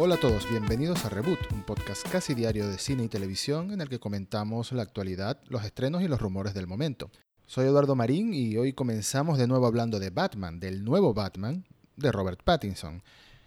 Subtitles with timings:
[0.00, 3.80] Hola a todos, bienvenidos a Reboot, un podcast casi diario de cine y televisión en
[3.80, 7.10] el que comentamos la actualidad, los estrenos y los rumores del momento.
[7.46, 11.64] Soy Eduardo Marín y hoy comenzamos de nuevo hablando de Batman, del nuevo Batman
[11.96, 13.02] de Robert Pattinson.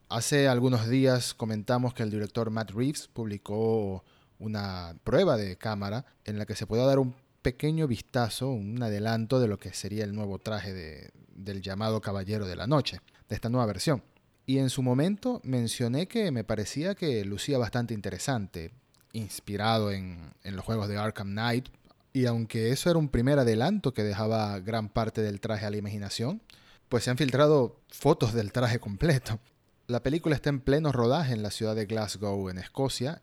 [0.10, 4.04] Hace algunos días comentamos que el director Matt Reeves publicó
[4.38, 9.40] una prueba de cámara en la que se puede dar un pequeño vistazo, un adelanto
[9.40, 13.00] de lo que sería el nuevo traje del llamado Caballero de la Noche,
[13.30, 14.04] de esta nueva versión.
[14.52, 18.74] Y en su momento mencioné que me parecía que lucía bastante interesante,
[19.14, 21.70] inspirado en, los juegos de Arkham Knight,
[22.12, 25.78] y aunque eso era un primer adelanto que dejaba gran parte del traje a la
[25.78, 26.42] imaginación,
[26.90, 29.40] pues se han filtrado fotos del traje completo.
[29.88, 33.22] La película está en pleno rodaje en la ciudad de Glasgow, en Escocia,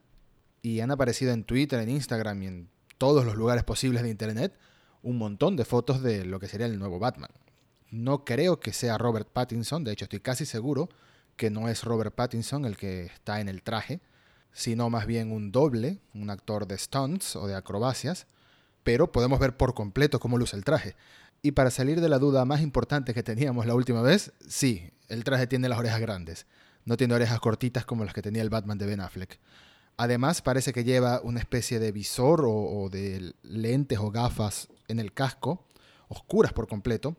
[0.63, 4.59] y han aparecido en Twitter, en Instagram y en todos los lugares posibles de Internet
[5.03, 7.33] un montón de fotos de lo que sería el nuevo Batman.
[7.91, 10.89] No creo que sea Robert Pattinson, de hecho estoy casi seguro
[11.39, 14.01] que no es Robert Pattinson el que está en el traje,
[14.53, 18.27] sino más bien un doble, un actor de stunts o de acrobacias,
[18.83, 20.97] pero podemos ver por completo cómo luce el traje.
[21.41, 25.25] Y para salir de la duda más importante que teníamos la última vez, sí, el
[25.25, 26.47] traje tiene las orejas grandes,
[26.85, 29.39] no tiene orejas cortitas como las que tenía el Batman de Ben Affleck.
[29.97, 34.99] Además, parece que lleva una especie de visor o, o, de lentes o gafas en
[34.99, 35.65] el casco,
[36.09, 37.17] oscuras por completo,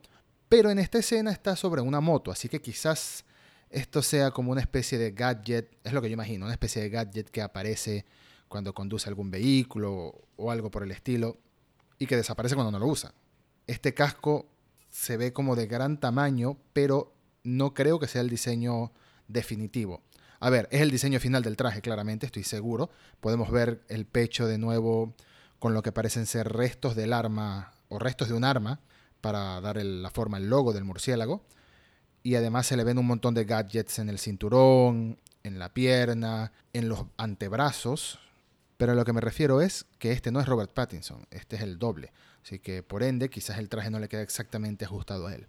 [0.50, 3.24] pero en esta escena está sobre una moto, así que quizás
[3.70, 6.90] esto sea como una especie de gadget, es lo que yo imagino, una especie de
[6.90, 8.04] gadget que aparece
[8.48, 11.38] cuando conduce algún vehículo o algo por el estilo
[11.98, 13.14] y que desaparece cuando no lo usa.
[13.68, 14.48] Este casco
[14.90, 18.92] se ve como de gran tamaño, pero no creo que sea el diseño
[19.28, 20.02] definitivo.
[20.40, 22.90] A ver, es el diseño final del traje, claramente, estoy seguro.
[23.20, 25.14] Podemos ver el pecho de nuevo
[25.60, 28.80] con lo que parecen ser restos del arma o restos de un arma
[29.20, 31.44] para dar la forma al logo del murciélago
[32.22, 36.52] y además se le ven un montón de gadgets en el cinturón, en la pierna,
[36.72, 38.18] en los antebrazos.
[38.76, 41.62] Pero a lo que me refiero es que este no es Robert Pattinson, este es
[41.62, 42.12] el doble.
[42.42, 45.46] Así que por ende quizás el traje no le queda exactamente ajustado a él.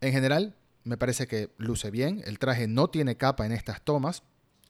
[0.00, 0.54] En general,
[0.84, 2.22] me parece que luce bien.
[2.24, 4.22] El traje no tiene capa en estas tomas.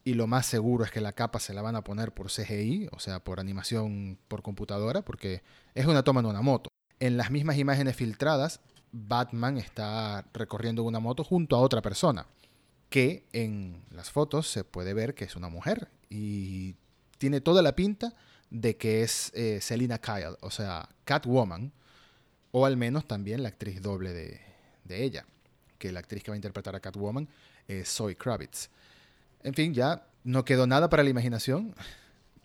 [0.05, 2.89] Y lo más seguro es que la capa se la van a poner por CGI,
[2.91, 5.43] o sea, por animación por computadora, porque
[5.75, 6.67] es una toma en una moto.
[6.99, 8.59] En las mismas imágenes filtradas
[8.93, 12.27] Batman está recorriendo una moto junto a otra persona,
[12.89, 16.75] que en las fotos se puede ver que es una mujer y
[17.17, 18.13] tiene toda la pinta
[18.51, 21.73] de que es eh, Selina Kyle, o sea, Catwoman,
[22.51, 24.39] o al menos también la actriz doble de,
[24.87, 25.25] ella,
[25.79, 27.27] que la actriz que va a interpretar a Catwoman
[27.67, 28.69] es Zoe Kravitz.
[29.41, 31.73] En fin, ya no quedó nada para la imaginación.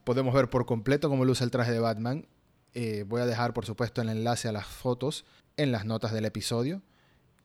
[0.05, 2.27] Podemos ver por completo cómo luce el traje de Batman.
[2.73, 5.27] Eh, voy a dejar, por supuesto, el enlace a las fotos
[5.59, 6.83] en las notas del episodio.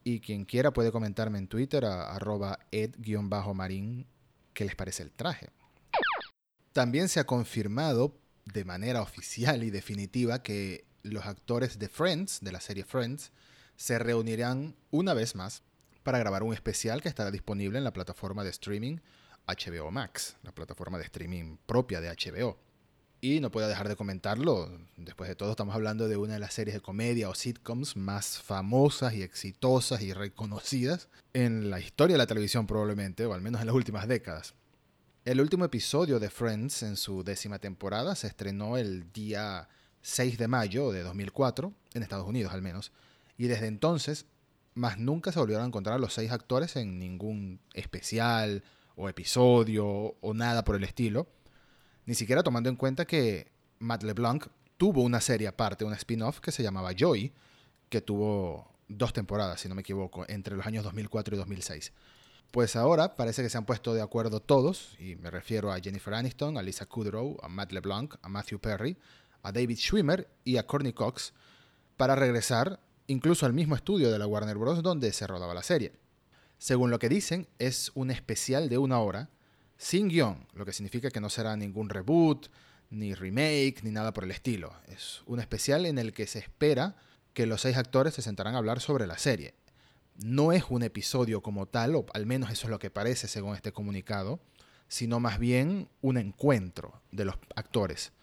[0.05, 4.07] Y quien quiera puede comentarme en Twitter a arroba ed-marín
[4.53, 5.49] qué les parece el traje.
[6.71, 12.51] También se ha confirmado de manera oficial y definitiva que los actores de Friends, de
[12.51, 13.31] la serie Friends,
[13.75, 15.63] se reunirán una vez más
[16.03, 18.97] para grabar un especial que estará disponible en la plataforma de streaming
[19.47, 22.57] HBO Max, la plataforma de streaming propia de HBO.
[23.23, 26.53] Y no puedo dejar de comentarlo, después de todo estamos hablando de una de las
[26.53, 32.17] series de comedia o sitcoms más famosas y exitosas y reconocidas en la historia de
[32.17, 34.55] la televisión probablemente, o al menos en las últimas décadas.
[35.23, 39.69] El último episodio de Friends en su décima temporada se estrenó el día
[40.01, 42.91] 6 de mayo de 2004, en Estados Unidos al menos,
[43.37, 44.25] y desde entonces
[44.73, 48.65] más nunca se volvieron a encontrar los seis actores en ningún especial
[48.97, 49.87] o episodio
[50.19, 51.25] o nada por el estilo
[52.05, 54.47] ni siquiera tomando en cuenta que Matt LeBlanc
[54.77, 57.31] tuvo una serie aparte, un spin-off que se llamaba Joy,
[57.89, 61.93] que tuvo dos temporadas, si no me equivoco, entre los años 2004 y 2006.
[62.51, 66.13] Pues ahora parece que se han puesto de acuerdo todos, y me refiero a Jennifer
[66.13, 68.97] Aniston, a Lisa Kudrow, a Matt LeBlanc, a Matthew Perry,
[69.41, 71.33] a David Schwimmer y a Courtney Cox,
[71.97, 74.81] para regresar incluso al mismo estudio de la Warner Bros.
[74.81, 75.93] donde se rodaba la serie.
[76.57, 79.29] Según lo que dicen, es un especial de una hora
[79.83, 82.47] sin guion, lo que significa que no será ningún reboot,
[82.89, 84.73] ni remake, ni nada por el estilo.
[84.87, 86.95] Es un especial en el que se espera
[87.33, 89.55] que los seis actores se sentarán a hablar sobre la serie.
[90.23, 93.55] No es un episodio como tal, o al menos eso es lo que parece según
[93.55, 94.39] este comunicado,
[94.87, 98.13] sino más bien un encuentro de los actores.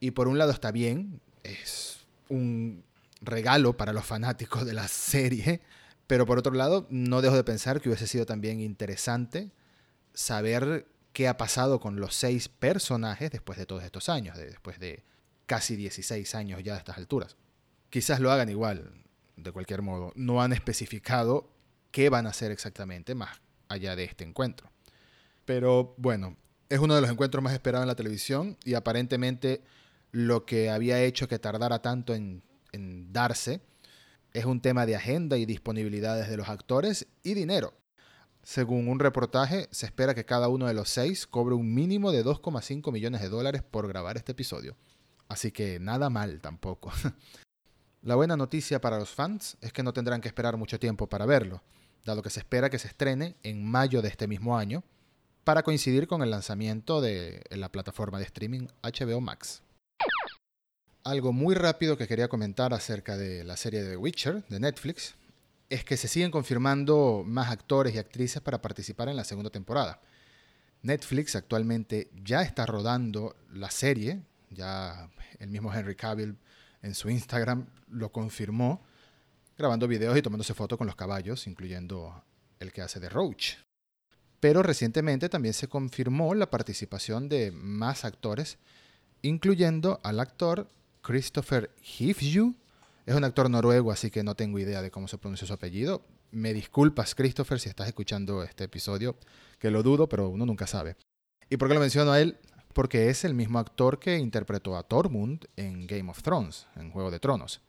[0.00, 2.82] Y por un lado está bien, es un
[3.20, 5.60] regalo para los fanáticos de la serie,
[6.08, 9.52] pero por otro lado no dejo de pensar que hubiese sido también interesante
[10.14, 15.02] saber qué ha pasado con los seis personajes después de todos estos años, después de
[15.46, 17.38] casi 16 años ya a estas alturas.
[17.88, 18.92] Quizás lo hagan igual,
[19.34, 20.12] de cualquier modo.
[20.14, 21.48] No han especificado
[21.90, 24.70] qué van a hacer exactamente más allá de este encuentro.
[25.46, 26.36] Pero bueno,
[26.68, 29.62] Es uno de los encuentros más esperados en la televisión y aparentemente
[30.12, 32.42] lo que había hecho que tardara tanto en,
[32.72, 33.62] en darse
[34.34, 37.72] es un tema de agenda y disponibilidades de los actores y dinero.
[38.46, 42.24] Según un reportaje, se espera que cada uno de los seis cobre un mínimo de
[42.24, 44.76] 2,5 millones de dólares por grabar este episodio.
[45.26, 46.92] Así que nada mal tampoco.
[48.02, 51.26] La buena noticia para los fans es que no tendrán que esperar mucho tiempo para
[51.26, 51.60] verlo,
[52.04, 54.84] dado que se espera que se estrene en mayo de este mismo año,
[55.42, 59.64] para coincidir con el lanzamiento de la plataforma de streaming HBO Max.
[61.02, 65.16] Algo muy rápido que quería comentar acerca de la serie de The Witcher de Netflix
[65.68, 70.00] es que se siguen confirmando más actores y actrices para participar en la segunda temporada.
[70.82, 74.20] Netflix actualmente ya está rodando la serie,
[74.50, 76.36] ya el mismo Henry Cavill
[76.82, 78.80] en su Instagram lo confirmó,
[79.58, 82.22] grabando videos y tomándose fotos con los caballos, incluyendo
[82.60, 83.54] el que hace de Roach.
[84.38, 88.58] Pero recientemente también se confirmó la participación de más actores,
[89.22, 90.68] incluyendo al actor
[91.02, 92.54] Christopher Hivju.
[93.06, 96.04] Es un actor noruego, así que no tengo idea de cómo se pronuncia su apellido.
[96.32, 99.16] Me disculpas, Christopher, si estás escuchando este episodio,
[99.58, 100.96] que lo dudo, pero uno nunca sabe.
[101.48, 102.38] ¿Y por qué lo menciono a él?
[102.76, 107.10] porque es el mismo actor que interpretó a Tormund en Game of Thrones, en Juego
[107.10, 107.62] de Tronos.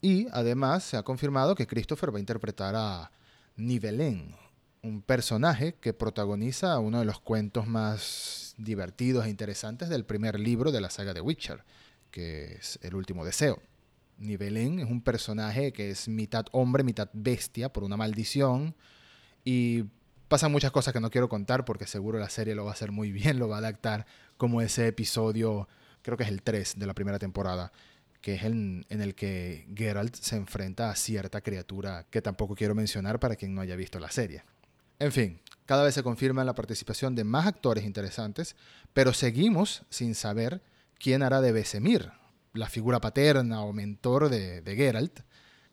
[0.00, 3.10] Y además se ha confirmado que Christopher va a interpretar a
[3.56, 4.34] Nivelen,
[4.82, 10.72] un personaje que protagoniza uno de los cuentos más divertidos e interesantes del primer libro
[10.72, 11.62] de la saga de Witcher,
[12.10, 13.60] que es El último deseo.
[14.18, 18.74] Nivelen es un personaje que es mitad hombre, mitad bestia por una maldición
[19.44, 19.84] y
[20.28, 22.92] pasan muchas cosas que no quiero contar porque seguro la serie lo va a hacer
[22.92, 24.06] muy bien, lo va a adaptar
[24.36, 25.68] como ese episodio,
[26.02, 27.72] creo que es el 3 de la primera temporada,
[28.20, 32.74] que es en, en el que Geralt se enfrenta a cierta criatura que tampoco quiero
[32.74, 34.42] mencionar para quien no haya visto la serie.
[34.98, 38.56] En fin, cada vez se confirma la participación de más actores interesantes,
[38.92, 40.62] pero seguimos sin saber
[40.98, 42.12] quién hará de Besemir,
[42.54, 45.20] la figura paterna o mentor de, de Geralt,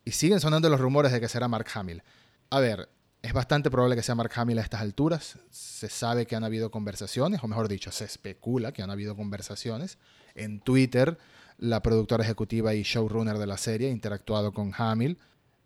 [0.03, 2.03] y siguen sonando los rumores de que será Mark Hamill.
[2.49, 2.89] A ver,
[3.21, 5.37] es bastante probable que sea Mark Hamill a estas alturas.
[5.51, 9.99] Se sabe que han habido conversaciones, o mejor dicho, se especula que han habido conversaciones.
[10.33, 11.19] En Twitter,
[11.57, 15.19] la productora ejecutiva y showrunner de la serie ha interactuado con Hamill.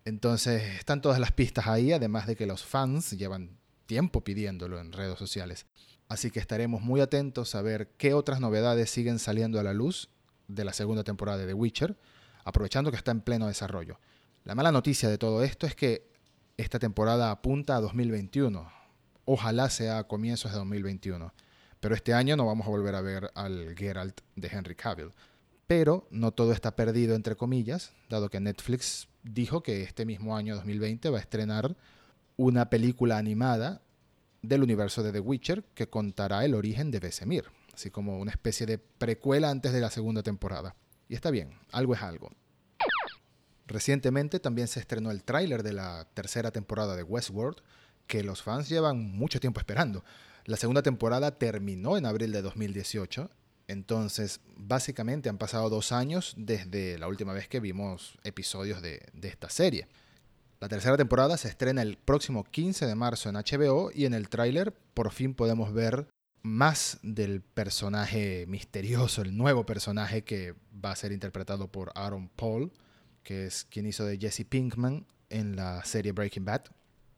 [0.04, 4.92] Entonces, están todas las pistas ahí, además de que los fans llevan tiempo pidiéndolo en
[4.92, 5.64] redes sociales.
[6.08, 10.10] Así que estaremos muy atentos a ver qué otras novedades siguen saliendo a la luz
[10.48, 11.96] de la segunda temporada de The Witcher,
[12.44, 13.98] aprovechando que está en pleno desarrollo.
[14.44, 16.08] La mala noticia de todo esto es que
[16.56, 18.70] esta temporada apunta a 2021.
[19.24, 21.32] Ojalá sea a comienzos de 2021.
[21.80, 25.12] Pero este año no vamos a volver a ver al Geralt de Henry Cavill.
[25.66, 30.54] Pero no todo está perdido, entre comillas, dado que Netflix dijo que este mismo año
[30.54, 31.76] 2020 va a estrenar
[32.36, 33.82] una película animada
[34.42, 37.46] del universo de The Witcher que contará el origen de Vesemir,
[37.76, 40.74] así como una especie de precuela antes de la segunda temporada.
[41.08, 42.30] Y está bien, algo es algo.
[43.66, 47.58] Recientemente también se estrenó el tráiler de la tercera temporada de Westworld,
[48.06, 50.04] que los fans llevan mucho tiempo esperando.
[50.46, 53.28] La segunda temporada terminó en abril de 2018,
[53.68, 59.50] entonces básicamente han pasado dos años desde la última vez que vimos episodios de, esta
[59.50, 59.86] serie.
[60.60, 64.30] La tercera temporada se estrena el próximo 15 de marzo en HBO y en el
[64.30, 66.06] tráiler por fin podemos ver
[66.46, 72.72] más del personaje misterioso, el nuevo personaje que va a ser interpretado por Aaron Paul,
[73.22, 76.62] que es quien hizo de Jesse Pinkman en la serie Breaking Bad.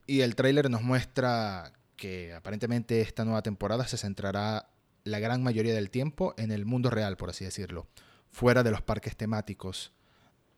[0.06, 4.70] Y el tráiler nos muestra que aparentemente esta nueva temporada se centrará
[5.04, 7.86] la gran mayoría del tiempo en el mundo real, por así decirlo,
[8.30, 9.92] fuera de los parques temáticos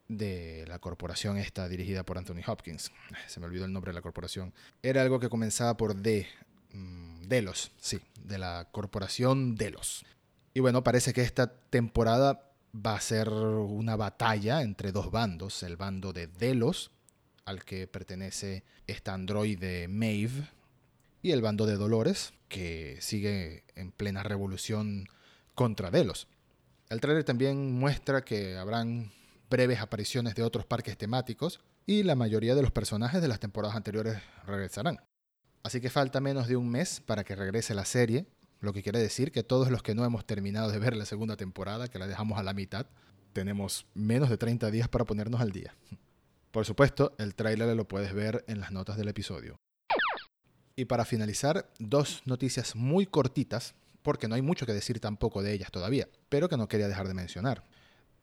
[0.07, 2.93] de la corporación esta dirigida por Anthony Hopkins.
[3.27, 4.55] Se me olvidó el nombre de la corporación.
[4.83, 6.29] Era algo que comenzaba por D.
[6.73, 10.05] Mm, Delos, sí, de la corporación Delos.
[10.55, 15.77] Y bueno, parece que esta temporada va a ser una batalla entre dos bandos, el
[15.77, 16.91] bando de Delos,
[17.45, 20.49] al que pertenece esta androide Maeve,
[21.23, 25.07] y el bando de Dolores, que sigue en plena revolución
[25.55, 26.29] contra Delos.
[26.89, 29.13] El trailer también muestra que habrán
[29.49, 33.77] breves apariciones de otros parques temáticos y la mayoría de los personajes de las temporadas
[33.77, 35.01] anteriores regresarán.
[35.63, 38.27] Así que falta menos de un mes para que regrese la serie
[38.61, 41.37] lo que quiere decir que todos los que no hemos terminado de ver la segunda
[41.37, 42.87] temporada, que la dejamos a la mitad,
[43.33, 45.75] tenemos menos de 30 días para ponernos al día.
[46.51, 49.57] Por supuesto, el tráiler lo puedes ver en las notas del episodio.
[50.77, 55.53] Y para finalizar, dos noticias muy cortitas, porque no hay mucho que decir tampoco de
[55.53, 57.65] ellas todavía, pero que no quería dejar de mencionar.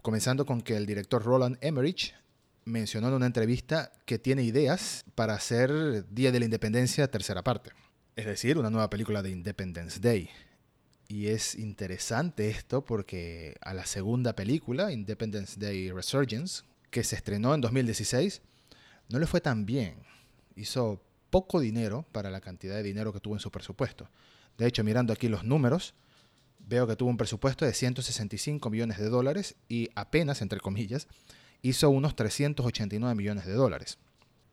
[0.02, 2.14] Comenzando con que el director Roland Emmerich
[2.68, 7.72] mencionó en una entrevista que tiene ideas para hacer Día de la Independencia tercera parte
[8.18, 10.30] es decir, una nueva película de Independence Day.
[11.08, 17.54] Y es interesante esto porque a la segunda película, Independence Day Resurgence, que se estrenó
[17.54, 18.42] en 2016,
[19.10, 19.98] no le fue tan bien.
[20.56, 24.10] Hizo poco dinero para la cantidad de dinero que tuvo en su presupuesto.
[24.58, 25.94] De hecho, mirando aquí los números,
[26.58, 31.08] veo que tuvo un presupuesto de 165 millones de dólares y apenas, entre comillas,
[31.62, 33.98] hizo unos 389 millones de dólares.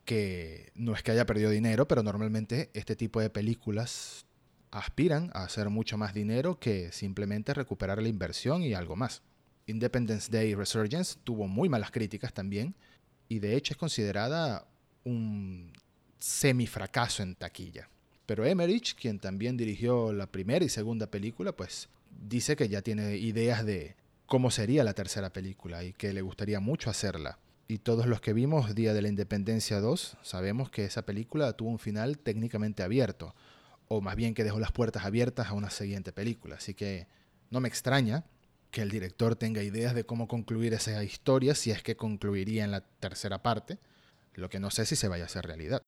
[0.05, 4.25] Que no es que haya perdido dinero, pero normalmente este tipo de películas
[4.71, 9.21] aspiran a hacer mucho más dinero que simplemente recuperar la inversión y algo más.
[9.67, 12.75] Independence Day Resurgence tuvo muy malas críticas también
[13.29, 14.67] y de hecho es considerada
[15.03, 15.71] un
[16.19, 17.89] semifracaso en taquilla.
[18.25, 21.89] Pero Emmerich, quien también dirigió la primera y segunda película, pues
[22.27, 26.59] dice que ya tiene ideas de cómo sería la tercera película y que le gustaría
[26.59, 27.39] mucho hacerla.
[27.67, 31.69] Y todos los que vimos Día de la Independencia 2 sabemos que esa película tuvo
[31.69, 33.33] un final técnicamente abierto,
[33.87, 36.55] o más bien que dejó las puertas abiertas a una siguiente película.
[36.55, 37.07] Así que
[37.49, 38.25] no me extraña
[38.71, 42.71] que el director tenga ideas de cómo concluir esa historia, si es que concluiría en
[42.71, 43.79] la tercera parte,
[44.33, 45.81] lo que no sé si se vaya a hacer realidad.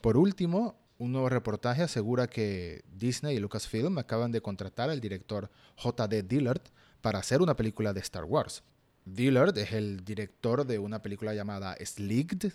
[0.00, 5.50] Por último, un nuevo reportaje asegura que Disney y Lucasfilm acaban de contratar al director
[5.76, 6.24] J.D.
[6.24, 6.62] Dillard
[7.00, 8.62] para hacer una película de Star Wars.
[9.04, 12.52] Dillard es el director de una película llamada Sligged,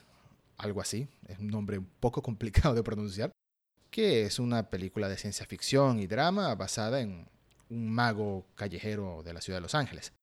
[0.57, 3.31] algo así, es un nombre un poco complicado de pronunciar,
[3.89, 7.27] que es una película de ciencia ficción y drama basada en
[7.69, 10.13] un mago callejero de la ciudad de Los Ángeles.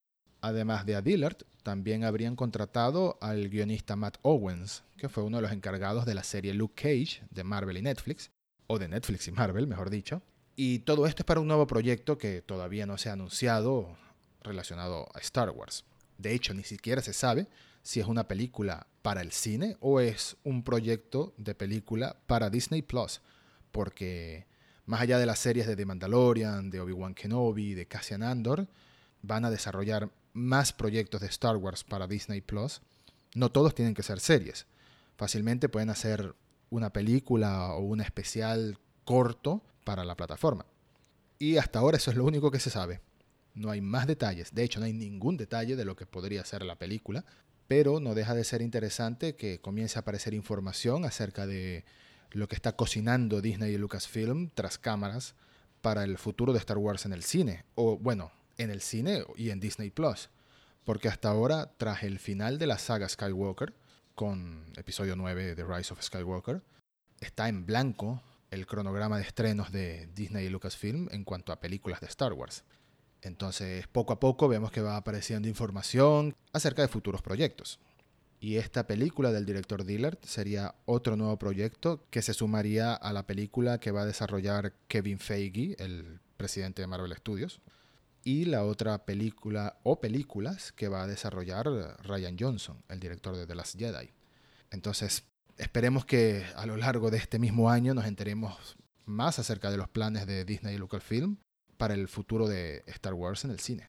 [0.41, 5.43] Además de a Dillard, también habrían contratado al guionista Matt Owens, que fue uno de
[5.43, 8.31] los encargados de la serie Luke Cage de Marvel y Netflix,
[8.67, 10.23] o de Netflix y Marvel, mejor dicho.
[10.57, 13.97] Y todo esto es para un nuevo proyecto que todavía no se ha anunciado
[14.43, 15.85] relacionado a Star Wars.
[16.19, 17.49] De hecho, ni siquiera se sabe
[17.83, 22.83] si es una película para el cine o es un proyecto de película para Disney
[22.83, 23.21] Plus,
[23.73, 24.47] porque
[24.87, 28.69] más allá de las series de The Mandalorian, de Obi-Wan Kenobi, de Cassian Andor,
[29.23, 32.83] van a desarrollar más proyectos de Star Wars para Disney Plus.
[33.35, 34.67] No todos tienen que ser series.
[35.17, 36.35] Fácilmente pueden hacer
[36.71, 40.67] una película o un especial corto para la plataforma.
[41.39, 43.01] Y hasta ahora eso es lo único que se sabe.
[43.55, 44.55] No hay más detalles.
[44.55, 47.25] De hecho, no hay ningún detalle de lo que podría ser la película.
[47.69, 51.85] Pero no deja de ser interesante que comience a aparecer información acerca de
[52.33, 55.35] lo que está cocinando Disney y Lucasfilm tras cámaras
[55.81, 57.65] para el futuro de Star Wars en el cine.
[57.75, 60.31] O bueno, en el cine y en Disney Plus.
[60.85, 63.75] Porque hasta ahora, tras el final de la saga Skywalker,
[64.15, 66.63] con episodio 9 de Rise of Skywalker,
[67.21, 72.01] está en blanco el cronograma de estrenos de Disney y Lucasfilm en cuanto a películas
[72.01, 72.65] de Star Wars.
[73.23, 77.79] Entonces, poco a poco vemos que va apareciendo información acerca de futuros proyectos.
[78.41, 83.27] Y esta película del director Dillard sería otro nuevo proyecto que se sumaría a la
[83.27, 87.61] película que va a desarrollar Kevin Feige, el presidente de Marvel Studios,
[88.25, 91.67] y la otra película o películas que va a desarrollar
[92.03, 94.11] Ryan Johnson, el director de The Last Jedi.
[94.71, 95.25] Entonces,
[95.59, 99.89] esperemos que a lo largo de este mismo año nos enteremos más acerca de los
[99.89, 101.37] planes de Disney y Lucasfilm
[101.81, 103.87] para el futuro de Star Wars en el cine.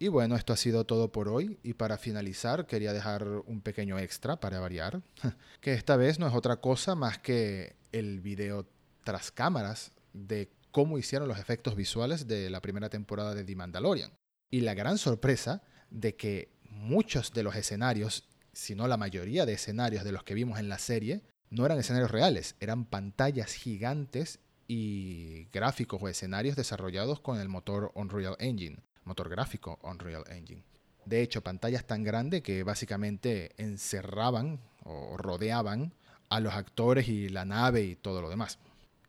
[0.00, 3.96] Y bueno, esto ha sido todo por hoy y para finalizar quería dejar un pequeño
[4.00, 5.00] extra para variar,
[5.60, 8.66] que esta vez no es otra cosa más que el video
[9.04, 14.10] tras cámaras de cómo hicieron los efectos visuales de la primera temporada de The Mandalorian.
[14.50, 19.52] Y la gran sorpresa de que muchos de los escenarios, si no la mayoría de
[19.52, 24.40] escenarios de los que vimos en la serie, no eran escenarios reales, eran pantallas gigantes
[24.72, 30.62] y gráficos o escenarios desarrollados con el motor Unreal Engine motor gráfico Unreal Engine.
[31.04, 35.92] De hecho, pantallas tan grandes que básicamente encerraban o rodeaban
[36.28, 38.58] a los actores y la nave y todo lo demás.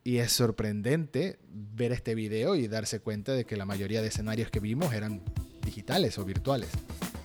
[0.02, 4.50] Y es sorprendente ver este video y darse cuenta de que la mayoría de escenarios
[4.50, 5.22] que vimos eran
[5.64, 6.70] digitales o virtuales.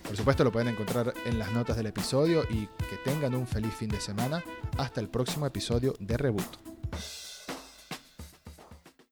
[0.04, 3.74] Por supuesto lo pueden encontrar en las notas del episodio y que tengan un feliz
[3.74, 4.44] fin de semana.
[4.76, 6.77] Hasta el próximo episodio de Reboot.